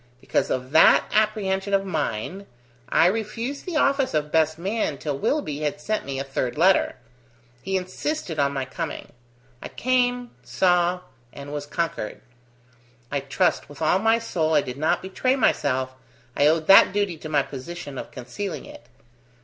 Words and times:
Because 0.19 0.49
of 0.49 0.71
that 0.71 1.05
apprehension 1.13 1.75
of 1.75 1.85
mine, 1.85 2.47
I 2.89 3.05
refused 3.05 3.67
the 3.67 3.75
office 3.75 4.15
of 4.15 4.31
best 4.31 4.57
man 4.57 4.97
till 4.97 5.15
Willoughby 5.15 5.59
had 5.59 5.79
sent 5.79 6.05
me 6.05 6.17
a 6.19 6.23
third 6.23 6.57
letter. 6.57 6.95
He 7.61 7.77
insisted 7.77 8.39
on 8.39 8.51
my 8.51 8.65
coming. 8.65 9.11
I 9.61 9.67
came, 9.67 10.31
saw, 10.41 11.01
and 11.31 11.53
was 11.53 11.67
conquered. 11.67 12.19
I 13.11 13.19
trust 13.19 13.69
with 13.69 13.79
all 13.79 13.99
my 13.99 14.17
soul 14.17 14.55
I 14.55 14.61
did 14.61 14.77
not 14.79 15.03
betray 15.03 15.35
myself, 15.35 15.93
I 16.35 16.47
owed 16.47 16.65
that 16.65 16.93
duty 16.93 17.15
to 17.19 17.29
my 17.29 17.43
position 17.43 17.99
of 17.99 18.09
concealing 18.09 18.65
it. 18.65 18.87